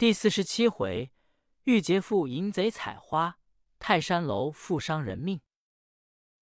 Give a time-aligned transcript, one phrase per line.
[0.00, 1.12] 第四十七回，
[1.64, 3.36] 玉洁妇淫贼采花，
[3.78, 5.42] 泰山楼负伤人命。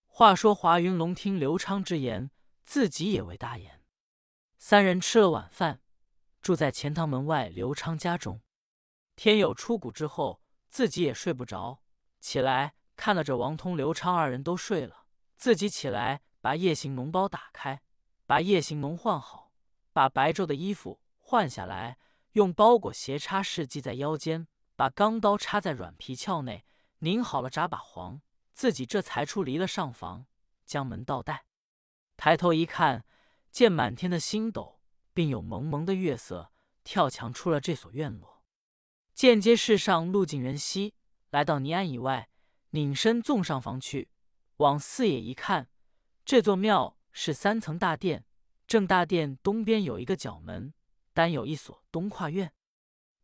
[0.07, 2.31] 话说华云龙听刘昌之言，
[2.65, 3.83] 自己也为大言。
[4.59, 5.81] 三人吃了晚饭，
[6.41, 8.41] 住在钱塘门外刘昌家中。
[9.17, 11.83] 天有出谷之后，自己也睡不着，
[12.21, 17.83] 起来看了这王通、刘昌二人都睡了，自己起来把夜行脓包打开，
[18.25, 19.51] 把夜行脓换好，
[19.93, 21.99] 把白昼的衣服换下来。
[22.33, 26.65] 用包裹斜插式系在腰间，把钢刀插在软皮鞘内，
[26.99, 28.21] 拧好了，扎把黄，
[28.53, 30.27] 自己这才出离了上房，
[30.67, 31.47] 将门倒带，
[32.17, 33.05] 抬头一看，
[33.51, 34.81] 见满天的星斗，
[35.15, 36.53] 并有蒙蒙的月色，
[36.85, 38.43] 跳墙出了这所院落。
[39.15, 40.95] 间接世上路尽人稀，
[41.31, 42.29] 来到泥庵以外，
[42.71, 44.11] 拧身纵上房去，
[44.59, 45.69] 往四野一看，
[46.25, 48.25] 这座庙是三层大殿，
[48.67, 50.73] 正大殿东边有一个角门。
[51.19, 52.53] 单有一所东跨院，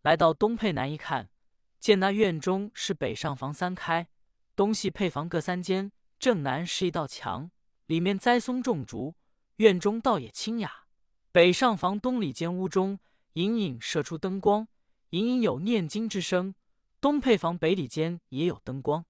[0.03, 1.31] 来到东配南一看，
[1.79, 4.09] 见那院中是北上房三开，
[4.57, 5.93] 东西配房各三间。
[6.19, 7.53] 正南是一道墙，
[7.87, 9.15] 里面栽松种竹，
[9.59, 10.87] 院中倒也清雅。
[11.31, 12.99] 北上房东里间屋中
[13.35, 14.67] 隐隐射出灯光，
[15.11, 16.57] 隐隐有念经之声。
[17.01, 19.05] 东配房北里间也有灯光，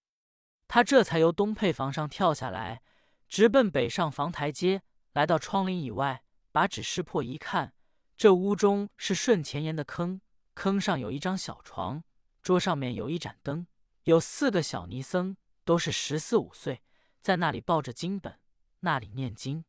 [0.69, 2.83] 他这才由东配房上跳下来，
[3.31, 4.83] 直奔北上房台阶，
[5.15, 7.73] 来到窗棂以外，把纸撕破一看。
[8.17, 10.21] 这屋中是顺前沿的坑，
[10.55, 12.05] 坑上有一张小床，
[12.43, 13.67] 桌上面有一盏灯，
[14.05, 16.83] 有四个小尼僧，都是十四五岁，
[17.21, 18.39] 在那里抱着经本，
[18.81, 19.65] 那里念经。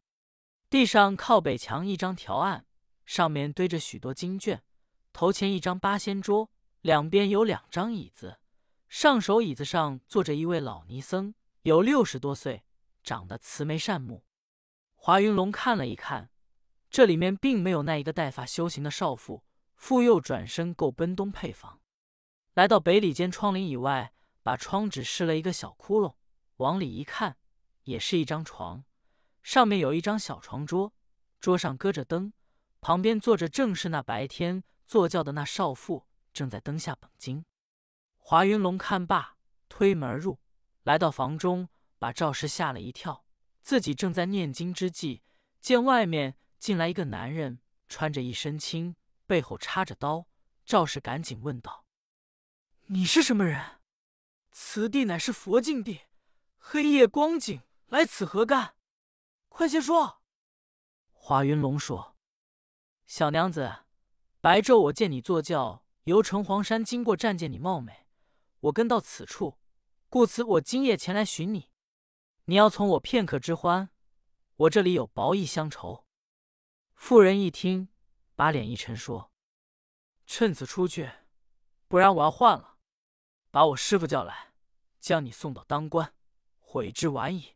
[0.69, 2.67] 地上靠北墙一张条案，
[3.05, 4.63] 上面堆着许多经卷。
[5.11, 6.51] 头前一张八仙桌，
[6.81, 8.39] 两边有两张椅子，
[8.87, 12.63] 上手椅子上坐着一位老尼僧，有六十多岁，
[13.03, 14.23] 长得慈眉善目。
[14.95, 16.29] 华云龙看了一看。
[16.95, 19.43] 这里面并没有那一个带发修行的少妇，
[19.75, 21.81] 复又转身够奔东配房，
[22.53, 26.15] 来到北里间窗棂以外，把窗纸试了一个小窟窿，
[26.55, 27.35] 往里一看，
[27.83, 28.85] 也是一张床，
[29.43, 30.93] 上面有一张小床桌，
[31.41, 32.31] 桌上搁着灯，
[32.79, 37.43] 旁边坐着正是那白天坐轿的那少妇，正在灯下本经。
[38.19, 39.35] 华云龙看罢，
[39.67, 40.39] 推门而入，
[40.83, 41.67] 来到房中，
[41.99, 43.25] 把赵氏吓了一跳，
[43.61, 45.23] 自己正在念经之际，
[45.59, 46.37] 见外面。
[46.65, 48.95] 进来一个男人，穿着一身青，
[49.27, 50.25] 背后插着刀。
[50.65, 51.85] 赵氏赶紧问道
[52.89, 53.81] ：“你是什么人？
[54.49, 56.01] 此地乃是佛境地，
[56.57, 58.73] 黑夜光景，来此何干？
[59.47, 60.23] 快些说。”
[61.13, 62.17] 华云龙说
[63.05, 63.83] ：“小娘子，
[64.41, 68.07] 白昼我见你坐轿由城隍山经过，战见你貌美，
[68.61, 69.59] 我跟到此处，
[70.09, 71.69] 故此我今夜前来寻你。
[72.45, 73.91] 你要从我片刻之欢，
[74.55, 76.03] 我这里有薄意相酬。”
[76.95, 77.89] 妇人一听，
[78.35, 79.31] 把脸一沉，说
[80.25, 81.11] ：“趁此出去，
[81.87, 82.77] 不然我要换了。
[83.51, 84.53] 把我师傅叫来，
[84.99, 86.15] 将你送到当官，
[86.59, 87.55] 悔之晚矣。”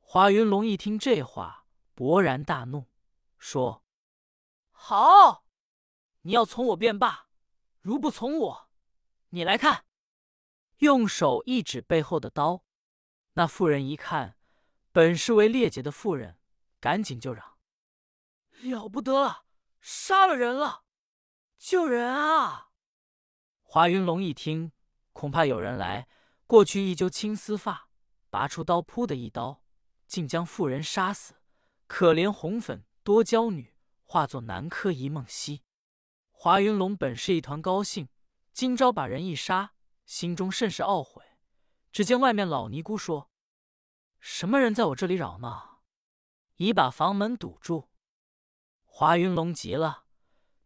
[0.00, 2.86] 华云龙一听这话，勃然大怒，
[3.38, 3.84] 说
[4.72, 5.44] ：“好，
[6.22, 7.28] 你要从我便罢；
[7.80, 8.70] 如不从我，
[9.28, 9.84] 你来看。”
[10.78, 12.64] 用手一指背后的刀。
[13.34, 14.38] 那妇人一看，
[14.90, 16.40] 本是为列姐的妇人，
[16.80, 17.57] 赶紧就嚷。
[18.62, 19.44] 了不得了，
[19.80, 20.84] 杀了人了！
[21.56, 22.70] 救人啊！
[23.62, 24.72] 华云龙一听，
[25.12, 26.08] 恐怕有人来，
[26.46, 27.90] 过去一揪青丝发，
[28.30, 29.62] 拔出刀，噗的一刀，
[30.06, 31.34] 竟将妇人杀死。
[31.86, 33.74] 可怜红粉多娇女，
[34.04, 35.62] 化作南柯一梦兮。
[36.30, 38.08] 华云龙本是一团高兴，
[38.52, 41.24] 今朝把人一杀，心中甚是懊悔。
[41.90, 43.30] 只见外面老尼姑说
[44.20, 45.82] ：“什么人在我这里扰闹？
[46.56, 47.87] 已把房门堵住。”
[48.98, 50.06] 华云龙急了，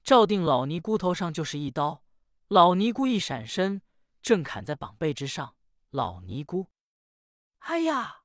[0.03, 2.03] 照定老尼姑头上就是一刀。
[2.49, 3.83] 老尼姑一闪身，
[4.23, 5.55] 正砍在膀背之上。
[5.91, 6.69] 老尼姑，
[7.59, 8.23] 哎呀！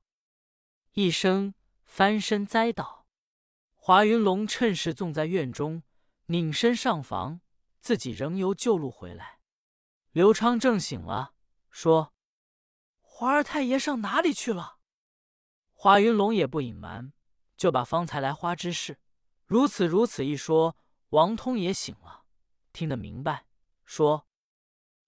[0.92, 1.52] 一声
[1.84, 3.06] 翻身栽倒。
[3.74, 5.82] 华云龙趁势纵在院中，
[6.28, 7.42] 拧身上房，
[7.82, 9.40] 自己仍由旧路回来。
[10.12, 11.34] 刘昌正醒了，
[11.70, 12.14] 说
[13.02, 14.78] ：“华二太爷上哪里去了？”
[15.76, 17.12] 华云龙也不隐瞒，
[17.58, 18.98] 就把方才来花之事。
[19.48, 20.76] 如此如此一说，
[21.08, 22.24] 王通也醒了，
[22.74, 23.46] 听得明白，
[23.86, 24.28] 说：“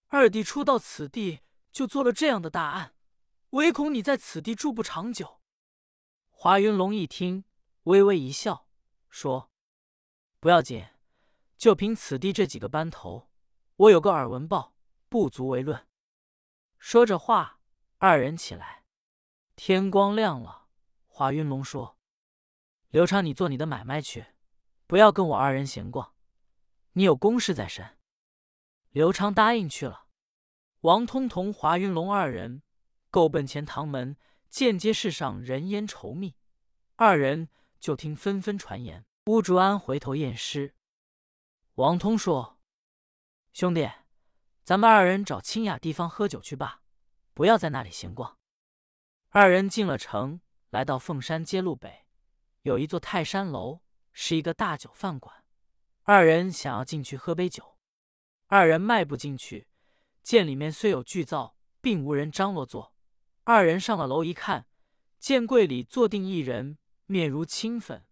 [0.08, 1.40] 二弟初到此地，
[1.70, 2.94] 就做了这样的大案，
[3.50, 5.42] 唯恐你在此地住不长久。”
[6.32, 7.44] 华云龙一听，
[7.82, 8.66] 微微一笑，
[9.10, 9.52] 说
[10.40, 10.86] ：“不要紧，
[11.58, 13.28] 就凭此地这几个班头，
[13.76, 14.74] 我有个耳闻报，
[15.10, 15.86] 不足为论。”
[16.80, 17.60] 说着话，
[17.98, 18.86] 二人起来。
[19.54, 20.68] 天光亮了，
[21.06, 21.99] 华云龙说。
[22.90, 24.26] 刘昌，你做你的买卖去，
[24.88, 26.12] 不要跟我二人闲逛。
[26.94, 27.96] 你有公事在身。
[28.90, 30.06] 刘昌答应去了。
[30.80, 32.62] 王通同华云龙二人
[33.08, 34.16] 够奔前堂门，
[34.48, 36.34] 见街市上人烟稠密，
[36.96, 37.48] 二人
[37.78, 39.06] 就听纷纷传言。
[39.26, 40.74] 乌竹安回头验尸。
[41.74, 42.58] 王通说
[43.54, 43.88] ：“兄弟，
[44.64, 46.82] 咱们二人找清雅地方喝酒去吧，
[47.34, 48.36] 不要在那里闲逛。”
[49.30, 50.40] 二人进了城，
[50.70, 52.06] 来到凤山街路北，
[52.62, 53.80] 有一座泰山楼，
[54.12, 55.44] 是一个大酒饭馆。
[56.02, 57.78] 二人想要进去喝杯酒，
[58.48, 59.68] 二人迈步进去，
[60.22, 62.94] 见里面虽有巨灶，并无人张罗坐。
[63.44, 64.66] 二人上了楼一看，
[65.18, 66.76] 见柜里坐定一人，
[67.06, 68.04] 面如青粉。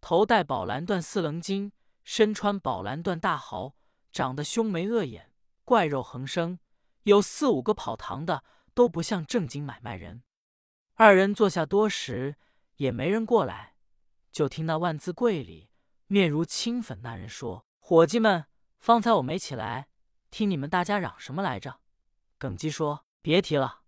[0.00, 1.70] 头戴宝蓝缎四棱巾，
[2.02, 3.76] 身穿宝蓝缎大袍，
[4.10, 5.32] 长得凶眉恶眼，
[5.64, 6.58] 怪肉横生，
[7.04, 8.42] 有四五个跑堂的，
[8.74, 10.24] 都不像正经买卖人。
[10.94, 12.36] 二人坐下多时，
[12.76, 13.71] 也没人过来，
[14.32, 15.68] 就听那万字柜里
[16.06, 18.46] 面如青粉那人说：“伙计们，
[18.80, 19.88] 方才我没起来，
[20.30, 21.80] 听你们大家嚷什么来着？”
[22.38, 23.82] 耿基说：“别提了，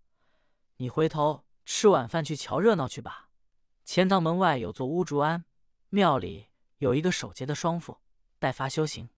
[0.77, 3.31] 你回头吃晚饭去瞧热闹去吧。
[3.85, 5.47] 钱塘门外有座乌竹庵。”
[5.89, 6.49] 庙里
[6.79, 8.01] 有一个守节的双父，
[8.39, 9.09] 待发修行。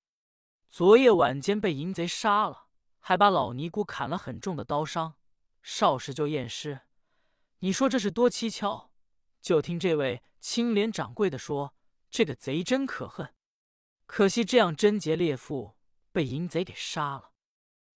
[0.69, 2.67] 昨夜晚间被淫贼杀了，
[3.01, 5.15] 还把老尼姑砍了很重的刀伤。
[5.63, 6.83] 少时就验尸，
[7.61, 8.93] 你说这是多蹊跷？
[9.47, 11.73] 就听这位青莲掌柜的说
[12.11, 13.33] ：“这个贼真可恨，
[14.05, 15.77] 可惜这样贞洁烈妇
[16.11, 17.31] 被淫贼给杀了。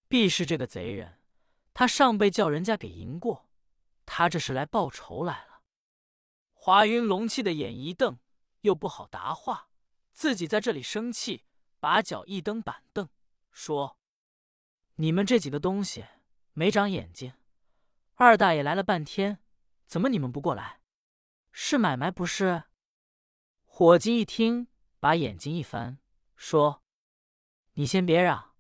[0.07, 1.19] 必是这个贼人，
[1.75, 3.49] 他上辈叫人家给淫过，
[4.07, 5.63] 他这是来报仇来了。”
[6.55, 8.21] 华云龙气的眼一瞪。
[8.61, 9.71] 又不好答话，
[10.13, 11.45] 自己在这里生气，
[11.81, 13.09] 把脚一蹬板凳，
[13.51, 13.99] 说
[14.97, 16.05] ：“你们这几个东西
[16.53, 17.33] 没长眼睛！
[18.15, 19.43] 二大爷来了半天，
[19.87, 20.80] 怎么你们不过来？
[21.53, 22.65] 是买卖不是？”
[23.65, 24.69] 伙计一听，
[24.99, 25.99] 把眼睛一翻，
[26.37, 26.83] 说
[27.75, 28.55] ：“你先别嚷，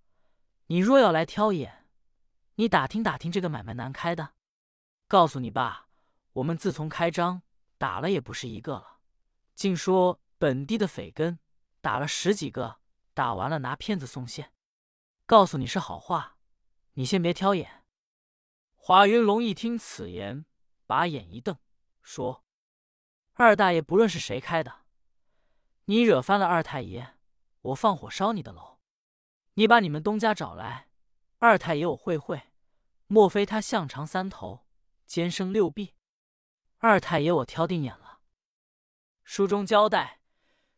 [0.66, 1.88] 你若要来挑眼，
[2.54, 4.34] 你打听打听这个买卖难开的。
[5.08, 5.88] 告诉你爸，
[6.34, 7.42] 我们自从开张
[7.76, 9.00] 打了也不是一个了。”
[9.54, 11.38] 竟说本地的匪根
[11.82, 12.80] 打了十几个，
[13.12, 14.54] 打完了拿片子送现，
[15.26, 16.38] 告诉你是好话，
[16.94, 17.84] 你先别挑眼。
[18.76, 20.46] 华云龙一听此言，
[20.86, 21.58] 把眼一瞪，
[22.02, 22.42] 说
[23.42, 24.82] ：“二大爷不论是谁开的，
[25.86, 27.14] 你惹翻了二太爷，
[27.62, 28.80] 我放火烧你的楼。
[29.54, 30.88] 你把你们东家找来，
[31.38, 32.52] 二太爷我会会，
[33.06, 34.66] 莫非他项长三头，
[35.06, 35.94] 肩生六臂？
[36.80, 38.20] 二太爷我挑定眼了。”
[39.24, 40.20] 书中交代，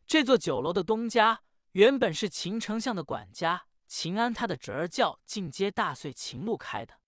[0.07, 1.41] 这座酒楼的东家
[1.73, 7.01] 原本是秦丞相的管家秦安，他的侄儿叫进阶大岁秦禄开的。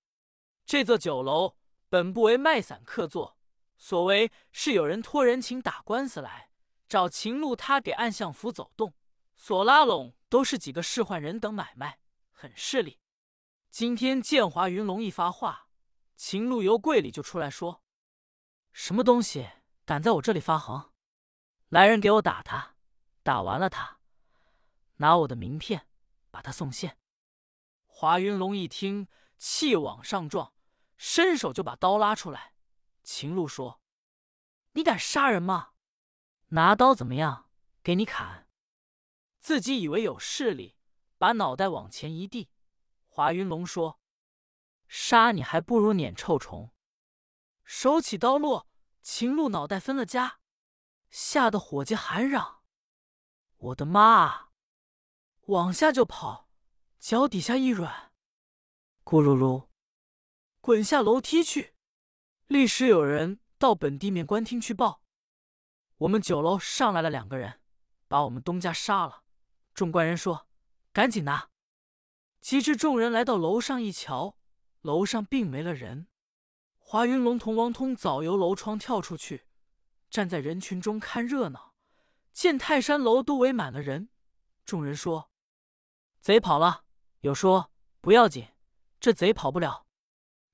[0.65, 1.55] 这座酒楼
[1.87, 3.34] 本不为卖散客做，
[3.87, 6.49] 所谓是有人托人情打官司来
[6.89, 8.95] 找秦禄，他给暗相府走动，
[9.37, 11.99] 所拉拢都是几个仕宦人等买卖，
[12.31, 12.99] 很势利。
[13.69, 15.67] 今天建华云龙一发话，
[16.15, 17.83] 秦禄由柜里就出来说
[18.73, 19.47] ：“什么东西
[19.85, 20.91] 敢在我这里发横？”
[21.69, 22.77] 来人，给我打他！
[23.21, 23.99] 打完了他，
[24.95, 25.87] 拿我的名片
[26.31, 26.97] 把他送现。
[27.85, 29.07] 华云龙一听，
[29.37, 30.53] 气往上撞，
[30.97, 32.54] 伸手就把刀拉出来。
[33.05, 33.79] 秦禄说
[34.73, 35.73] ：“你敢杀人吗？
[36.47, 37.51] 拿刀怎么样？
[37.83, 38.49] 给你砍！”
[39.39, 40.75] 自己以为有势力，
[41.19, 42.49] 把脑袋往前一递。
[43.07, 44.01] 华云龙说
[44.89, 46.73] ：“杀你还不如撵臭虫。”
[47.63, 48.67] 手起刀落，
[49.03, 50.39] 秦禄脑袋分了家。
[51.11, 52.63] 吓得伙计喊嚷
[53.57, 54.49] ：“我的妈！”
[55.45, 56.49] 往下就跑，
[56.97, 58.11] 脚底下一软，
[59.03, 59.67] 咕噜噜，
[60.59, 61.74] 滚下楼梯去。
[62.47, 65.01] 立时有人到本地面官厅去报，
[65.97, 67.59] 我们酒楼上来了两个人，
[68.07, 69.23] 把我们东家杀了。
[69.73, 70.47] 众官人说
[70.93, 71.49] ：“赶紧拿！”
[72.39, 74.37] 及至众人来到楼上一瞧，
[74.81, 76.07] 楼上并没了人。
[76.77, 79.45] 华云龙同王通早由楼窗跳出去。
[80.11, 81.73] 站在人群中看热闹，
[82.31, 84.09] 见泰山楼都围满了人。
[84.63, 85.31] 众人说
[86.21, 86.85] ：“贼跑了。”
[87.21, 88.47] 有说：“不要紧，
[88.99, 89.87] 这贼跑不了。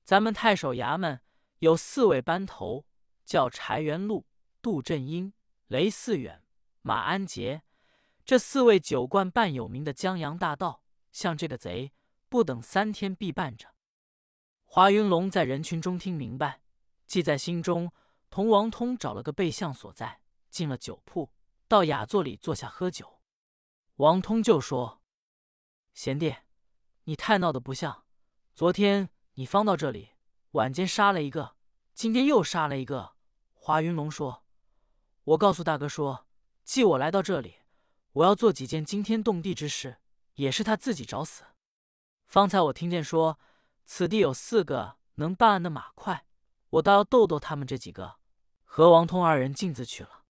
[0.05, 1.21] 咱们太守衙门
[1.61, 2.87] 有四位班头，
[3.23, 4.25] 叫柴元禄、
[4.63, 5.31] 杜振英、
[5.67, 6.43] 雷四远、
[6.81, 7.61] 马安杰。
[8.25, 11.93] 这四位酒惯半有名的江洋大盗，像这个贼，
[12.27, 13.75] 不等三天必办着。”
[14.65, 16.63] 华云龙在人群中听明白，
[17.05, 17.91] 记在心中。
[18.31, 21.29] 同王通找了个背向所在，进了酒铺，
[21.67, 23.21] 到雅座里坐下喝酒。
[23.97, 25.03] 王通就说
[25.93, 26.37] ：“贤弟，
[27.03, 28.05] 你太闹得不像。
[28.55, 30.10] 昨天你方到这里，
[30.51, 31.55] 晚间杀了一个，
[31.93, 33.13] 今天又杀了一个。”
[33.53, 34.43] 华云龙说
[35.23, 36.27] ：“我告诉大哥说，
[36.63, 37.55] 既我来到这里，
[38.13, 39.97] 我要做几件惊天动地之事，
[40.35, 41.43] 也是他自己找死。
[42.25, 43.39] 方才我听见说，
[43.85, 46.25] 此地有四个能办案的马快，
[46.69, 48.17] 我倒要逗逗他们这几个。
[48.63, 50.23] 和王通二人径自去了。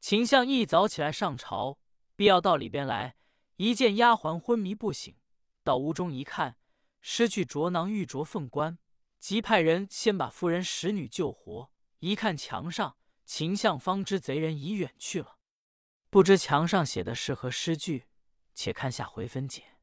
[0.00, 1.78] 秦相一早起来上朝，
[2.14, 3.16] 必要到里边来，
[3.56, 5.16] 一见丫鬟昏迷不醒，
[5.64, 6.56] 到屋中一看，
[7.00, 8.78] 失去着囊玉镯凤冠，
[9.24, 11.70] 即派人先把夫人使女救活。
[12.00, 15.38] 一看墙上，秦相方知贼人已远去了。
[16.10, 18.04] 不知墙上写的是何诗句？
[18.52, 19.73] 且看下回分解。